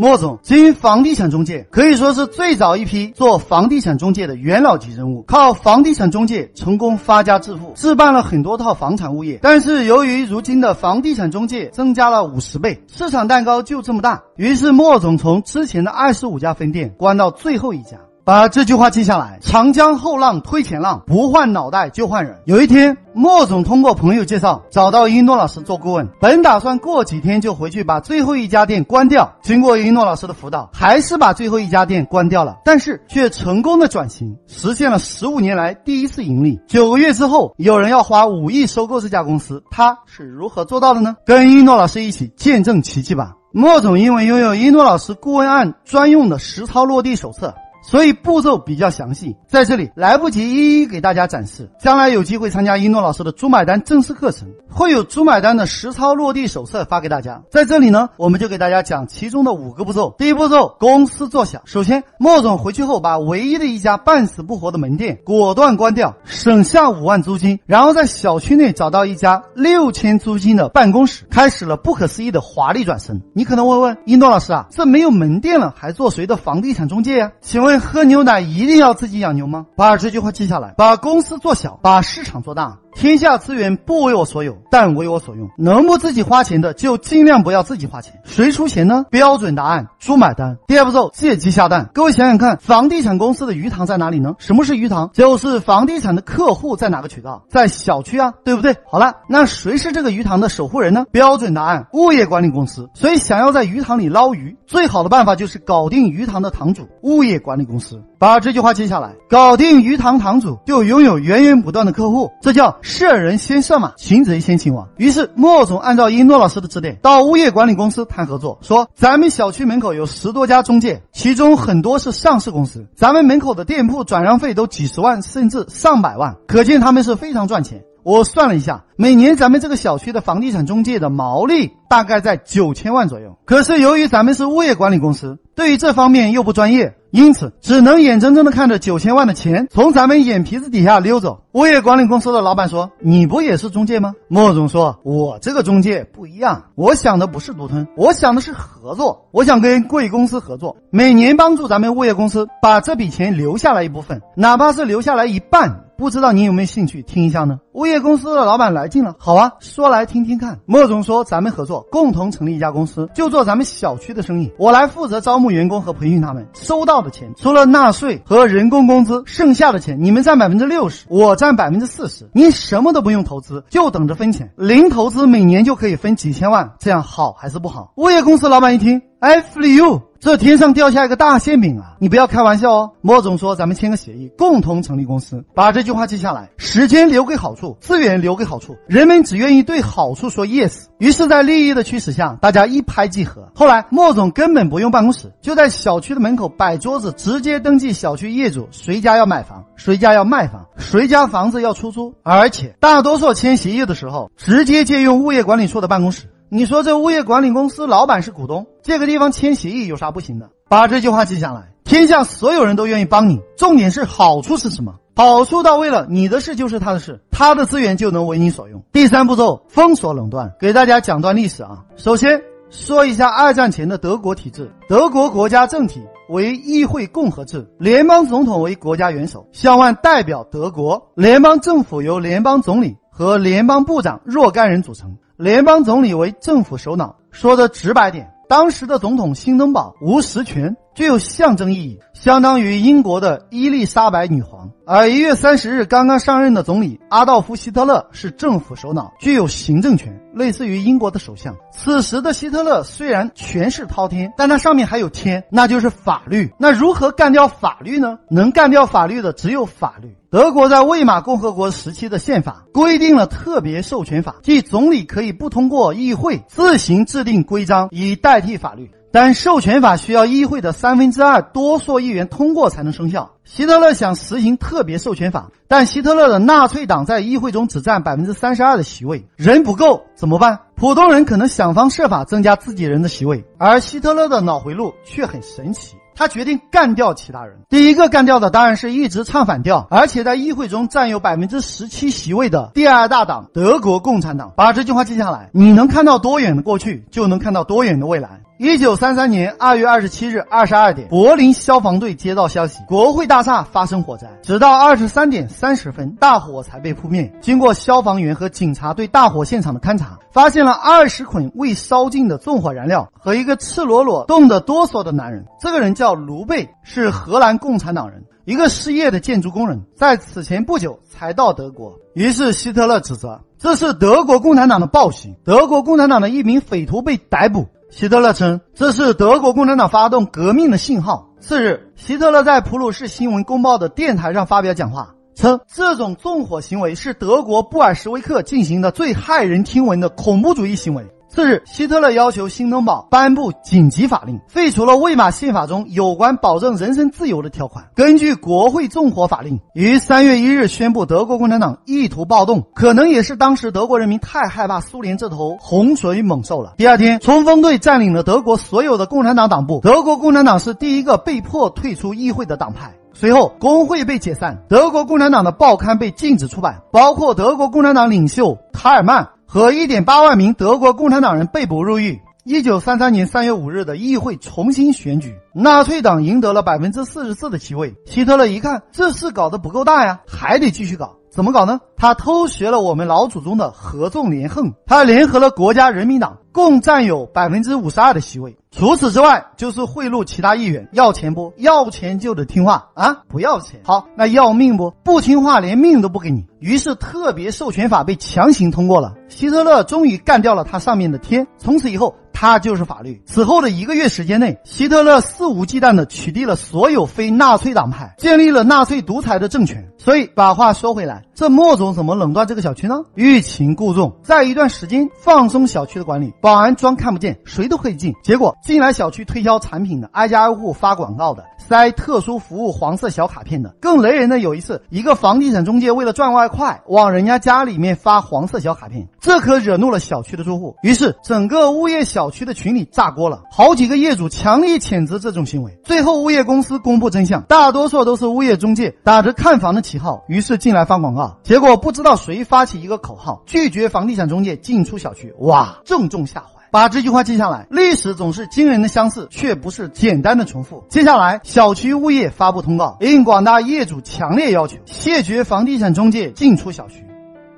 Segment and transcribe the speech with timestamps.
[0.00, 9.38] 莫总经营房地产中介，可以说是最早一批做房地产中介的元老级人物，靠房地产中介成功发家致富，置办了很多套房产物业。
[9.42, 17.98] 但是由于如今的房地产中介增加了五十倍，市场蛋糕就这么大，于是莫总从之前的二十五家分店关到最后一家。
[18.24, 22.38] 把这句话记下来：长江后浪推前浪，不换脑袋就换人。
[22.44, 29.30] 有一天，莫总通过朋友介绍找到一诺老师做顾问，本打算过几天就回去把最后一家店关掉。
[29.42, 36.60] 经过一诺老师的辅导，还是把最后一家店关掉了，但是却成功的转型，实现了十五年来第一次盈利。
[36.68, 41.16] 九个月之后，有人要花五亿收购这家公司，他是如何做到的呢？
[41.26, 43.32] 跟一诺老师一起见证奇迹吧。
[43.52, 47.52] 莫总因为拥有一诺老师顾问案专用的实操落地手册。
[47.82, 51.70] 所以步骤比较详细，在这里来不及一一给大家展示。
[51.80, 57.42] 将来有机会参加一诺老师的“猪买单”正式课程，会有“猪买单”的实操落地手册发给大家。
[57.50, 60.14] 在这里呢，我们就给大家讲其中的五个步骤。
[60.18, 61.62] 第一步骤，公司做小。
[61.64, 73.22] 首先，莫总回去后把唯一的一家半死不活的门店果断关掉，省下五万租金，然后在小区内找到一家六千租金的办公室，开始了不可思议的华丽转身。
[73.32, 77.32] 你可能会问一诺老师啊，这没有门店了，还做谁的房地产中介呀？
[77.40, 77.69] 请问？
[77.78, 79.66] 喝牛奶一定要自己养牛吗？
[79.76, 82.78] 把这句话记下来，把公司做小，把市场做大。
[82.94, 85.48] 天下资源不为我所有，但为我所用。
[85.56, 88.12] 能不自己花钱的，就尽量不要自己花钱。
[88.24, 89.04] 谁出钱呢？
[89.10, 90.56] 标准答案：猪买单。
[90.66, 91.88] 第二步骤：借鸡下蛋。
[91.94, 94.34] 各位想想看，房地产公司的鱼塘在哪里呢？
[94.38, 95.10] 什么是鱼塘？
[95.12, 97.44] 就是房地产的客户在哪个渠道？
[97.48, 98.76] 在小区啊，对不对？
[98.86, 101.06] 好了，那谁是这个鱼塘的守护人呢？
[101.12, 102.88] 标准答案：物业管理公司。
[102.94, 108.02] 所以，想要在鱼塘里捞鱼，最好的办法就是搞定鱼塘的塘主——物业管理公司。
[108.18, 112.30] 把这句话记下来，搞定鱼塘塘主，就拥有源源不断的客户。
[112.42, 112.76] 这叫。
[112.82, 114.88] 射人先射马，擒贼先擒王。
[114.96, 127.82] 于是莫总按照一诺老师的指点，到物业管理公司谈合作，说咱们小区门口有十多家中介，其中很多是上市公司，咱们门口的店铺转让费都几十万甚至上百万，可见他们是非常赚钱。
[128.02, 133.36] 我算了一下，每年咱们这个小区的房地产中介的毛利大概在九千万左右。
[133.44, 141.42] 可是由于咱们是物业管理公司，对于这方面又不专业，因此只能眼睁睁的看着九千万的钱从咱们眼皮子底下溜走。
[141.52, 149.26] 物业管理公司的老板说：“你不也是中介吗？”莫总说：“我这个中介不一样，我想的不是独吞，我想的是合作。
[149.32, 157.58] 我想跟贵公司合作，每年帮助咱们物业公司把这笔钱留下来一部分，哪怕是留下来一半。”不知道你有没有兴趣听一下呢？
[157.72, 160.58] 物业公司的老板来劲了，好啊，说来听听看。
[160.64, 164.50] 莫总说，咱们合作，共同成立一家公司，就做咱们小区的生意。
[164.56, 172.28] 我来负责招募员工和培训他们，收到的钱除了纳税和人工工资，剩下的钱你们占百分之六十，我占百分之四十。
[172.34, 177.94] 您什么都不用投资，就等着分钱，零投资，每年就可以分几千万，这样好还是不好？
[177.96, 179.00] 物业公司老板一听。
[179.22, 181.94] I F you，这天上掉下一个大馅饼啊！
[181.98, 182.90] 你不要开玩笑哦。
[183.02, 185.44] 莫总说，咱们签个协议，共同成立公司。
[185.54, 190.84] 把这句话记下来：时间留给好处，资源留给好处，人们只愿意对好处说 yes。
[190.96, 193.46] 于是，在利益的驱使下，大家一拍即合。
[193.54, 202.14] 后来，莫总根本不用办公室，就在小区的门口摆桌子，直接登记小区业主谁家要买房，谁家要卖房，谁家房子要出租。
[202.22, 206.22] 而且，大多数签协议的时候，直接借用物业管理处的办公室。
[206.52, 210.50] 你说这物业管理公司老板是股东，这个地方签协议有啥不行的？
[210.68, 211.72] 把这句话记下来。
[211.84, 214.96] 天下所有人都愿意帮你，重点是好处是什么？
[215.14, 218.82] 好处到位了，你的事就是他的事，他的资源就能为你所用。
[218.90, 220.52] 第三步骤，封锁垄断。
[220.58, 221.84] 给大家讲段历史啊。
[221.94, 231.00] 首先说一下二战前的德国体制，德国国家政体为议会共和制，联邦总统为国家元首，向外代表德国。
[231.14, 235.16] 联邦政府由联邦总理和联邦部长若干人组成。
[235.40, 244.70] 联邦总理为政府首脑，说的直白点，当时的总统新登堡无实权，具有象征意义，相当于英国的伊丽莎白女皇。
[244.84, 251.56] 而一月三十日刚刚上任的总理阿道夫·希特勒是政府首脑，具有行政权，类似于英国的首相。
[251.72, 256.52] 此时的希特勒虽然权势滔天，但他上面还有天，那就是法律。
[256.58, 258.18] 那如何干掉法律呢？
[258.28, 260.14] 能干掉法律的只有法律。
[260.30, 268.90] 德国在魏玛共和国时期的宪法规定了特别授权法，即总理可以不通过议会自行制定规章以代替法律。
[269.12, 273.32] 但授权法需要议会的三分之二多数议员通过才能生效。
[273.44, 280.60] 希特勒想实行特别授权法，但希特勒的纳粹党在议会中只占百分之三十二的席位，人不够怎么办？
[280.76, 285.96] 普通人可能想方设法增加自己人的席位，而希特勒的脑回路却很神奇。
[286.14, 287.56] 他决定干掉其他人。
[287.70, 294.52] 第一个干掉的当然是一直唱反调，而且在议会中占有百分之十七席位的第二大党——德国共产党。
[294.54, 298.42] 把这句话记下来：你能看到多远的过去，就能看到多远的未来。
[298.62, 304.28] 一九三三年二月二十七日二十二点，柏林消防队接到消息，国会大厦发生火灾。
[304.42, 307.32] 直到二十三点三十分，大火才被扑灭。
[307.40, 315.42] 经过消防员和警察对大火现场的勘查，发现了二十捆未烧尽的纵火燃料和一个赤裸裸、冻得哆嗦的男人。
[315.58, 321.94] 这个人叫卢贝，是荷兰共产党人，一个失业的建筑工人，在此前不久才到德国。
[322.12, 327.66] 于是希特勒指责这是德国共产党的暴行，德国共产党的一名匪徒被逮捕。
[327.90, 331.28] 希特勒称这是德国共产党发动革命的信号。
[331.40, 341.04] 次日，希特勒在普鲁士新闻公报的电台上发表讲话，称这种纵火行为是德国布尔什维克进行的最骇人听闻的恐怖主义行为。
[341.32, 347.84] 次日，希特勒要求新登堡颁布紧急法令，废除了魏玛宪法中有关保证人身自由的条款。
[347.94, 356.74] 根据国会纵火法令，于三月一日宣布德国共产党意图暴动，可能也是当时德国人民太害怕苏联这头洪水猛兽了。
[356.76, 362.92] 第二天，冲锋队占领了德国所有的共产党党部，德国共产党是第一个被迫退出议会的党派。
[363.12, 369.28] 随后，工会被解散，德国共产党的报刊被禁止出版，包括德国共产党领袖卡尔曼。
[369.52, 372.20] 和一点八万名德国共产党人被捕入狱。
[372.44, 377.94] 一九三三年三月五日的议会重新选举，纳粹党赢得了百分之四十四的席位。
[378.06, 381.16] 希特勒一看这事搞得不够大呀，还得继续搞。
[381.30, 381.78] 怎么搞呢？
[381.96, 388.56] 他偷学了我们老祖宗的合纵连横，他联合了国家人民党，共占有百分之五十二的席位。
[388.72, 391.52] 除此之外，就是贿赂其他议员，要钱不？
[391.56, 393.18] 要钱就得听话啊！
[393.28, 394.90] 不要钱，好，那要命不？
[395.04, 396.44] 不听话，连命都不给你。
[396.58, 399.14] 于是，特别授权法被强行通过了。
[399.28, 403.22] 希特勒终于干掉了他上面的天，从此以后，他就是法律。
[403.24, 409.84] 此后的一个月时间内，希特勒肆肆无忌惮地取缔了所有非纳粹党派，建立了纳粹独裁的政权。
[409.98, 413.02] 所以，把话说回来，这莫总怎么垄断这个小区呢？
[413.16, 418.14] 欲擒故纵，在一段时间放松小区的管理，保安装看不见，谁都可以进。
[418.22, 421.44] 结果进来小区推销产品的，挨家挨户发广告的。
[421.58, 435.78] 塞特殊服务黄色小卡片的，更雷人的有一次，一个房地产中介为了赚外快，往人家家里面发黄色小卡片，这可惹怒了小区的住户，于是整个物业小区的群里炸锅了，好几个业主强烈谴责这这种行为。
[435.84, 446.60] 最后物业公司公布真相，大多数都是物业中介打着看房的旗号，于是进来发广告，结果不知道谁发起一个口号，拒绝房地产中介进出小区，哇，正中下怀。
[446.72, 450.84] 把这句话记下来，历史总是惊人的相似，却不是简单的重复。
[450.88, 457.04] 接下来，小区物业发布通告，应广大业主强烈要求，谢绝房地产中介进出小区。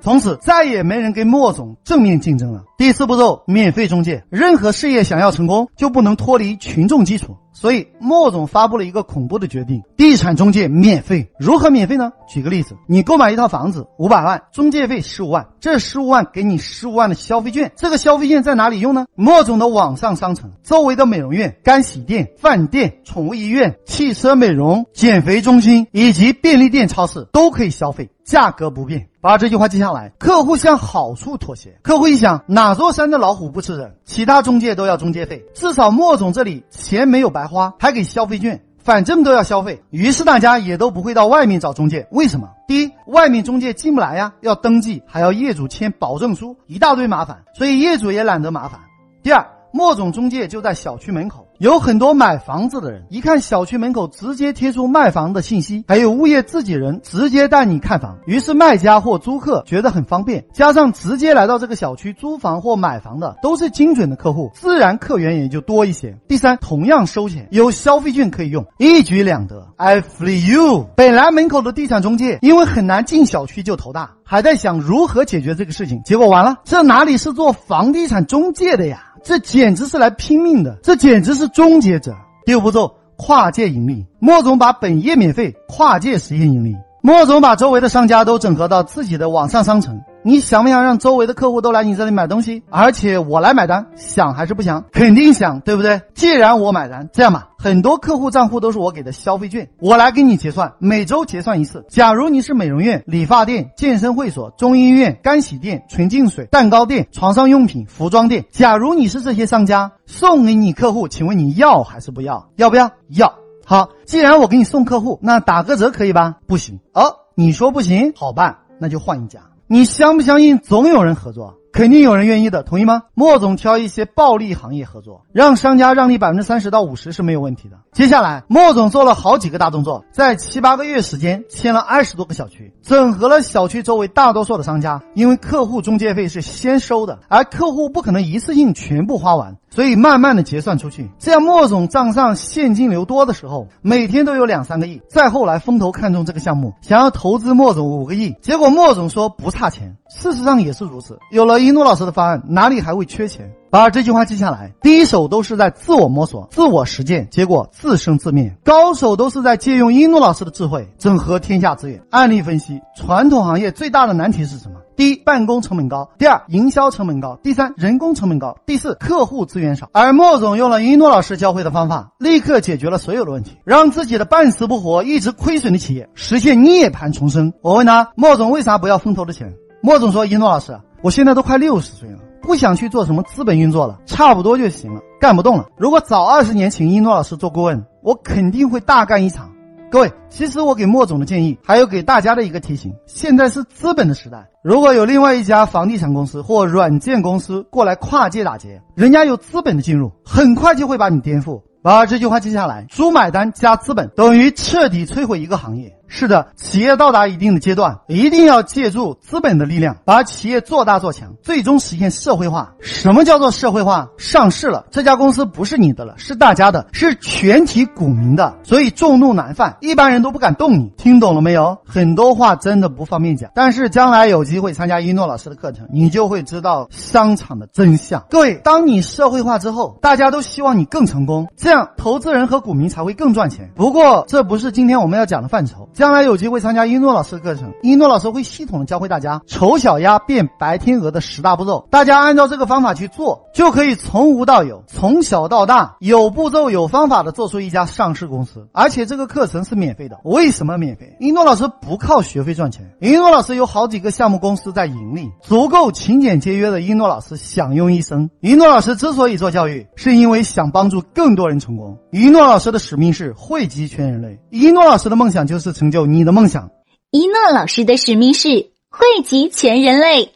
[0.01, 2.63] 从此，再也没人跟莫总正面竞争了。
[2.83, 4.25] 第四步骤，免费中介。
[4.29, 7.37] 任何事业想要成功，就不能脱离群众基础。
[7.53, 11.25] 所以，莫总发布了一个恐怖的决定：地产中介免费。
[11.39, 12.11] 如何免费呢？
[12.27, 17.71] 举个例子，你购买一套房子，五百万，中介费十五万，这十五万给你十五万的消费券。
[17.77, 19.05] 这个消费券在哪里用呢？
[19.15, 29.07] 莫总的网上商城、周围的美容院、干洗店、饭店、宠物医院、汽车美容、减肥中心以及便利店、超市都可以消费，价格不变。
[29.21, 30.11] 把这句话记下来。
[30.19, 31.79] 客户向好处妥协。
[31.81, 33.95] 客户一想，哪座山的老虎不吃人？
[34.05, 39.81] 其他中介都要中介费，至少莫总这里钱没有白花，还给消费券，反正都要消费。
[39.89, 42.07] 于是大家也都不会到外面找中介。
[42.11, 42.49] 为什么？
[42.67, 48.79] 第一，外面中介进不来呀，要登记，还要业主签保证书，一大堆麻烦，所以业主也懒得麻烦。
[49.21, 51.42] 第二，莫总中介就在小区门口。
[51.59, 60.43] 有很多买房子的人，一看小区门口直接贴出卖房的信息，还有物业自己人直接带你看房，于是卖家或租客觉得很方便。
[60.51, 66.17] 加上直接来到这个小区租房或买房的都是精准的客户，自然客源也就多一些。
[66.27, 69.67] 第三，同样收钱，有消费券可以用，一举两得。
[69.77, 70.87] I flee you。
[70.95, 79.12] 本来门口的地产中介因为很难进小区就头大，还在想如何解决这个事情，结果完了，这哪里是做房地产中介的呀？
[79.23, 82.13] 这简直是来拼命的，这简直是终结者。
[82.45, 84.05] 第五步骤，跨界盈利。
[84.19, 86.75] 莫总把本业免费，跨界实现盈利。
[87.01, 92.63] 莫总把周围的商家都整合到自己的网上商城，你想不想让周围的客户都来你这里买东西？
[92.69, 94.85] 而且我来买单，想还是不想？
[94.93, 96.01] 肯定想，对不对？
[96.13, 101.85] 既然我买单，这样吧，很多客户账户都是我给的消费券，我来给你结算，每周结算一次。
[101.89, 112.49] 假如你是美容院、理发店、健身会所、中医院、干洗店、纯净水、蛋糕店、床上用品、服装店，假如你是这些商家，送给你客户，请问你要还是不要？
[112.55, 112.89] 要不要？
[113.09, 113.33] 要。
[113.65, 116.35] 好，既然我给你送客户，那打个折可以吧？
[116.47, 119.41] 不行哦，你说不行，好办，那就换一家。
[119.67, 120.59] 你相不相信？
[120.59, 121.57] 总有人合作。
[121.73, 123.01] 肯定有人愿意的，同意吗？
[123.15, 127.77] 莫总挑一些暴利行业合作，让商家让利百分之三十到五十是没有问题的。
[127.93, 135.01] 接下来，莫总做了好几个大动作，在七八个月时间签了二十多个小区，整合了小区周围大多数的商家。
[135.15, 141.09] 因为客户中介费是先收的，而客户不可能一次性全部花完，所以慢慢的结算出去。
[141.17, 145.01] 这样莫总账上现金流多的时候，每天都有两三个亿。
[145.09, 149.97] 再后来，风投看中这个项目，想要投资莫总五个亿，结果莫总说不差钱。
[150.15, 153.49] 事实上也是如此，有了一诺老师的方案，哪里还会缺钱？
[153.71, 154.71] 把这句话记下来。
[154.83, 158.55] 第一手都是在自我摸索、自我实践，结果自生自灭。
[158.63, 161.99] 高手都是在借用一诺老师的智慧，整合天下资源。
[162.11, 164.79] 案例分析：传统行业最大的难题是什么？
[164.95, 169.89] 第一，办公成本高；第二，营销成本高；第三，人工成本高；第四，客户资源少。
[169.91, 177.51] 而莫总用了一诺老师教会的方法，立刻解决了所有的问题，让自己的半死不活、一直亏损的企业实现涅槃重生。
[177.61, 179.51] 我问他，莫总为啥不要风投的钱？
[179.81, 185.65] 莫总说：“一诺老师，我现在都快六十岁了，不想去做什么资本运作了，差不多就行了，干不动了。
[185.75, 189.51] 如果早二十年请一诺老师做顾问，我肯定会大干一场。”
[189.91, 201.61] 各位，其实我给莫总的建议，还有给大家的一个提醒：现在是资本的时代，如果有另外一家房地产公司或软件公司过来跨界打劫，人家有资本的进入，很快就会把你颠覆。
[201.83, 205.93] 把这句话记下来：猪买单加资本等于彻底摧毁一个行业。
[206.07, 212.71] 是的，企业到达一定的阶段，一定要借助资本的力量，把企业做大做强，最终实现社会化。
[212.79, 214.07] 什么叫做社会化？
[214.17, 220.93] 上市了，这家公司不是你的了，是大家的，是全体股民的，所以众怒难犯，一般人都不敢动你。
[220.97, 221.77] 听懂了没有？
[221.83, 228.23] 很多话真的不方便讲，但是将来有机会参加一诺老师的课程，你就会知道商场的真相。
[228.29, 233.71] 各位，当你社会化之后，大家都希望你更成功，这样投资人和股民才会更赚钱。
[233.73, 235.89] 不过，这不是今天我们要讲的范畴。
[235.93, 248.67] 将来有机会参加一诺老师的课程，一诺老师会系统的教会大家丑小鸭变白天鹅的十大步骤，大家按照这个方法去做，就可以从无到有，从小到大，有步骤、有方法的做出一家上市公司。
[248.71, 250.17] 而且这个课程是免费的。
[250.23, 251.15] 为什么免费？
[251.19, 258.27] 一诺老师不靠学费赚钱，一诺老师有好几个项目公司在盈利，足够勤俭节约的一诺老师享用一生。
[258.39, 261.95] 一诺老师之所以做教育，是因为想帮助更多人成功。
[262.11, 265.82] 一诺老师的使命是惠及全人类，一诺老师的梦想就是成。
[265.91, 266.69] 就你的梦想，
[267.11, 268.49] 一诺老师的使命是
[268.89, 270.31] 惠及全人类。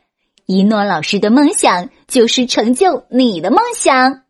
[0.46, 4.22] 一诺老师的梦想就是成就你的梦想。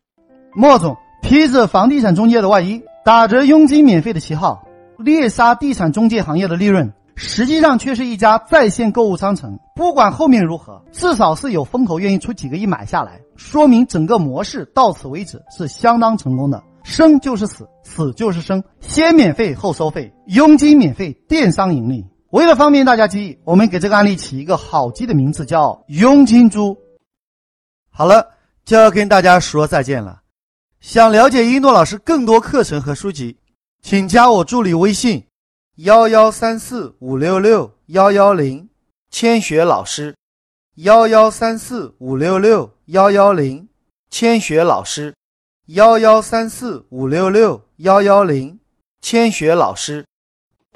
[0.54, 4.66] 莫总披着房地产中介的外衣，打着佣金免费的旗号，
[4.98, 9.56] 猎杀地产中介行业的利润，实际上却是一家在线购物商城。
[9.76, 16.60] 不管后面如何，至少是有风口愿意出几个亿买下来，说明整个模式到此为止是相当成功的。
[16.88, 22.02] 生就是死，死就是生，先免费后收费，佣金免费，电商盈利。
[22.30, 26.74] 为了方便大家记忆，我们给这个案例起一个好记的名字，叫“佣金猪”。
[27.92, 28.26] 好了，
[28.64, 30.22] 就要跟大家说再见了。
[30.80, 33.36] 想了解一诺老师更多课程和书籍，
[33.82, 35.22] 请加我助理微信：
[35.76, 38.66] 幺幺三四五六六幺幺零，
[39.10, 40.14] 千雪老师。
[40.76, 43.68] 幺幺三四五六六幺幺零，
[44.08, 45.14] 千雪老师。
[45.72, 48.58] 幺幺三四五六六幺幺零，
[49.02, 50.06] 千雪老师。